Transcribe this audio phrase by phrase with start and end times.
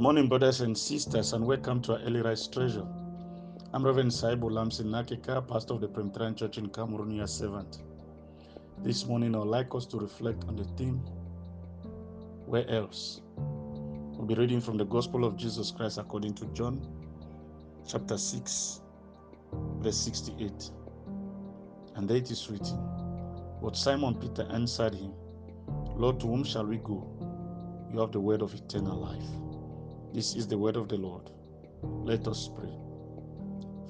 [0.00, 2.86] Good morning, brothers and sisters, and welcome to our Early Rise Treasure.
[3.74, 7.82] I'm Reverend Saibo Lamsin Nakika, pastor of the Presbyterian Church in Cameroon, your servant.
[8.82, 11.00] This morning, I'd like us to reflect on the theme,
[12.46, 13.20] Where else?
[13.36, 16.80] We'll be reading from the Gospel of Jesus Christ according to John,
[17.86, 18.80] chapter 6,
[19.80, 20.70] verse 68.
[21.96, 22.78] And there it is written,
[23.62, 25.12] But Simon Peter answered him,
[25.94, 27.06] Lord, to whom shall we go?
[27.92, 29.49] You have the word of eternal life.
[30.12, 31.30] This is the word of the Lord.
[31.82, 32.72] Let us pray.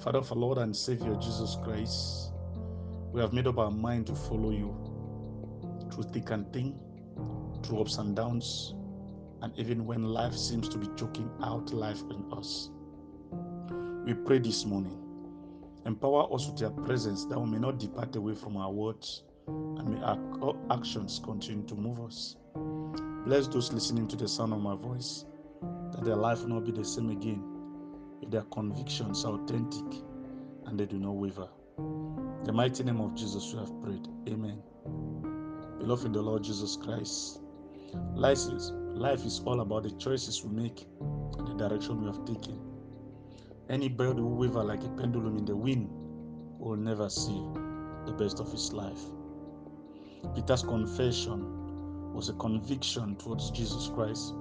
[0.03, 2.33] Father of our Lord and Savior Jesus Christ,
[3.11, 4.77] we have made up our mind to follow you
[5.91, 6.79] through thick and thin,
[7.63, 8.75] through ups and downs,
[9.41, 12.71] and even when life seems to be choking out life in us.
[14.05, 14.99] We pray this morning.
[15.87, 19.89] Empower us with your presence that we may not depart away from our words and
[19.89, 22.37] may our actions continue to move us.
[23.25, 25.25] Bless those listening to the sound of my voice,
[25.93, 27.43] that their life will not be the same again
[28.23, 30.03] if their convictions are authentic
[30.67, 31.49] and they do not waver.
[31.79, 34.07] In the mighty name of Jesus, we have prayed.
[34.29, 34.63] Amen.
[35.79, 37.41] Beloved in the Lord Jesus Christ,
[38.15, 42.25] life is, life is all about the choices we make and the direction we have
[42.25, 42.59] taken.
[43.69, 45.89] Any bird who waver like a pendulum in the wind
[46.59, 47.43] will never see
[48.05, 49.01] the best of his life.
[50.35, 54.35] Peter's confession was a conviction towards Jesus Christ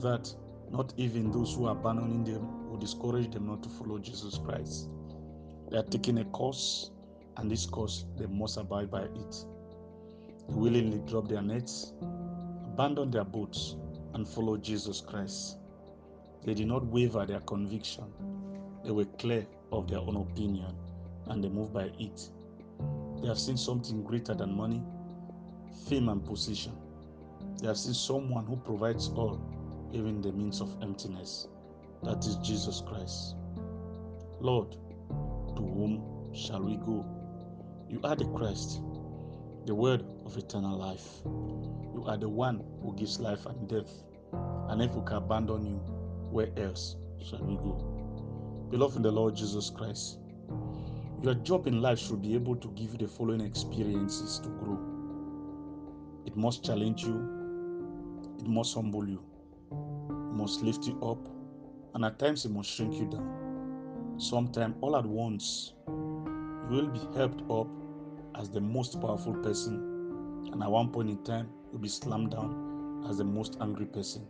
[0.00, 0.34] that
[0.70, 4.88] not even those who are abandoning them will discourage them not to follow Jesus Christ.
[5.70, 6.90] They are taking a course,
[7.36, 9.44] and this course they must abide by it.
[10.48, 11.92] They willingly drop their nets,
[12.72, 13.76] abandon their boats,
[14.14, 15.58] and follow Jesus Christ.
[16.44, 18.04] They did not waver their conviction.
[18.84, 20.74] They were clear of their own opinion
[21.26, 22.30] and they moved by it.
[23.20, 24.82] They have seen something greater than money,
[25.88, 26.72] fame, and position.
[27.60, 29.40] They have seen someone who provides all,
[29.92, 31.48] even the means of emptiness.
[32.02, 33.36] That is Jesus Christ.
[34.40, 34.72] Lord,
[35.56, 37.04] to whom shall we go?
[37.88, 38.80] You are the Christ,
[39.64, 41.22] the word of eternal life.
[41.94, 43.90] You are the one who gives life and death.
[44.68, 45.76] And if we can abandon you,
[46.30, 47.72] where else shall we go?
[48.70, 50.18] Beloved in the Lord Jesus Christ,
[51.22, 54.78] your job in life should be able to give you the following experiences to grow.
[56.26, 57.14] It must challenge you,
[58.38, 59.22] it must humble you,
[59.70, 61.18] must lift you up,
[61.94, 64.14] and at times it must shrink you down.
[64.18, 67.68] Sometimes, all at once, you will be helped up
[68.34, 69.74] as the most powerful person,
[70.52, 74.26] and at one point in time, you'll be slammed down as the most angry person.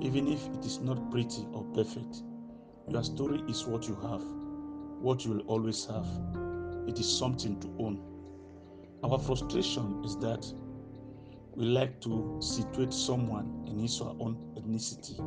[0.00, 2.22] Even if it is not pretty or perfect,
[2.88, 4.22] your story is what you have,
[5.02, 6.06] what you will always have.
[6.86, 8.00] It is something to own.
[9.02, 10.46] Our frustration is that
[11.56, 15.18] we like to situate someone in his or her own ethnicity.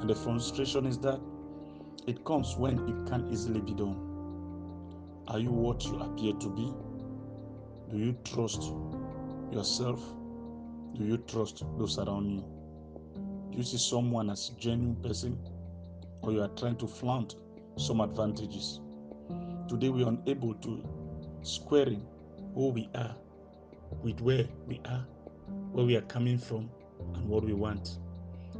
[0.00, 1.20] And the frustration is that
[2.06, 4.08] it comes when it can't easily be done.
[5.28, 6.72] Are you what you appear to be?
[7.90, 8.72] Do you trust
[9.52, 10.00] yourself?
[10.94, 12.44] Do you trust those around you?
[13.50, 15.38] Do you see someone as a genuine person
[16.22, 17.36] or you are trying to flaunt
[17.76, 18.80] some advantages?
[19.68, 20.82] Today we are unable to
[21.42, 22.02] square in
[22.54, 23.14] who we are
[24.02, 25.06] with where we are,
[25.72, 26.70] where we are coming from,
[27.14, 27.98] and what we want.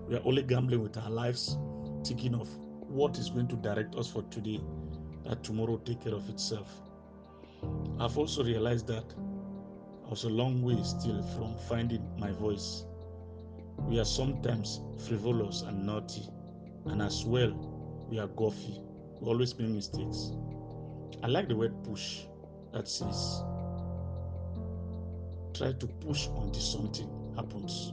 [0.08, 1.58] We are only gambling with our lives,
[2.04, 2.48] thinking of
[2.88, 4.60] what is going to direct us for today,
[5.24, 6.70] that tomorrow take care of itself.
[7.98, 9.04] I've also realized that
[10.06, 12.84] I was a long way still from finding my voice.
[13.80, 16.22] We are sometimes frivolous and naughty,
[16.86, 17.52] and as well,
[18.08, 18.80] we are goofy.
[19.20, 20.32] We always make mistakes.
[21.22, 22.20] I like the word push
[22.72, 23.42] that says,
[25.58, 27.92] try to push until something happens.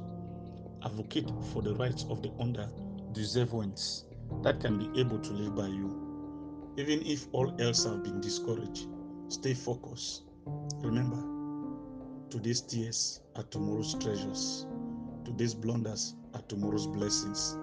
[0.84, 4.06] Advocate for the rights of the underdeserved ones
[4.44, 5.90] that can be able to live by you.
[6.78, 8.88] Even if all else have been discouraged,
[9.30, 10.26] stay focused.
[10.84, 11.18] Remember,
[12.30, 14.68] today's tears are tomorrow's treasures.
[15.24, 17.58] Today's blunders are tomorrow's blessings.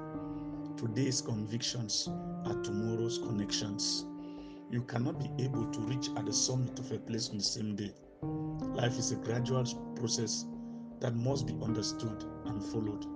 [0.77, 2.09] Today's convictions
[2.47, 4.05] are tomorrow's connections.
[4.69, 7.77] You cannot be able to reach at the summit of a place on the same
[7.77, 7.93] day.
[8.23, 9.65] Life is a gradual
[9.97, 10.47] process
[11.01, 13.07] that must be understood and followed.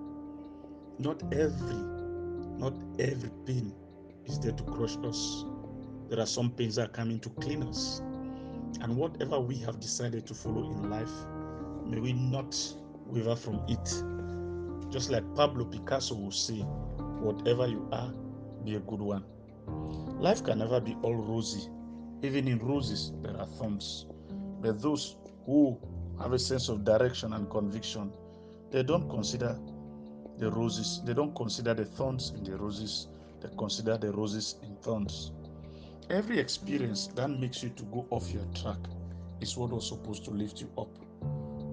[0.98, 1.76] Not every,
[2.58, 3.72] not every pain
[4.24, 5.44] is there to crush us.
[6.08, 8.00] There are some pains that are coming to clean us.
[8.80, 11.12] And whatever we have decided to follow in life,
[11.84, 12.56] may we not
[13.06, 14.02] waver from it.
[14.92, 16.60] Just like Pablo Picasso will say,
[17.20, 18.12] whatever you are,
[18.64, 19.24] be a good one.
[20.20, 21.68] Life can never be all rosy.
[22.22, 24.06] Even in roses, there are thorns.
[24.60, 25.78] But those who
[26.20, 28.12] have a sense of direction and conviction,
[28.70, 29.58] they don't consider
[30.38, 31.02] the roses.
[31.04, 33.08] They don't consider the thorns in the roses,
[33.40, 35.32] they consider the roses in thorns.
[36.10, 38.78] Every experience that makes you to go off your track
[39.40, 40.88] is what was supposed to lift you up.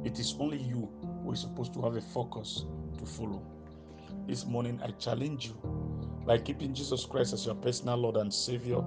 [0.05, 0.89] It is only you
[1.23, 2.65] who is supposed to have a focus
[2.97, 3.41] to follow.
[4.27, 8.83] This morning, I challenge you by keeping Jesus Christ as your personal Lord and Savior.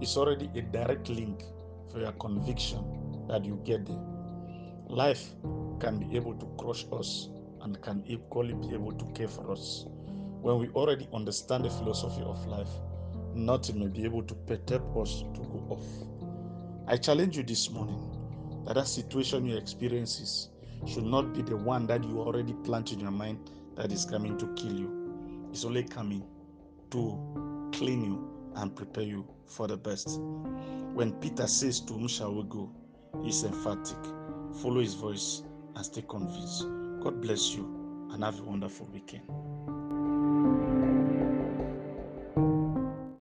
[0.00, 1.42] It's already a direct link
[1.90, 2.99] for your conviction
[3.30, 4.00] that you get there.
[4.88, 5.30] Life
[5.78, 7.28] can be able to crush us
[7.62, 9.84] and can equally be able to care for us.
[10.42, 12.68] When we already understand the philosophy of life,
[13.34, 15.84] nothing may be able to perturb us to go off.
[16.88, 18.00] I challenge you this morning
[18.66, 20.48] that that situation you experiences
[20.86, 23.38] should not be the one that you already plant in your mind
[23.76, 25.48] that is coming to kill you.
[25.52, 26.24] It's only coming
[26.90, 30.18] to clean you and prepare you for the best.
[30.94, 32.72] When Peter says, To whom shall we go?
[33.22, 33.98] He's emphatic.
[34.62, 35.42] Follow his voice
[35.76, 36.62] and stay convinced.
[37.02, 39.22] God bless you and have a wonderful weekend.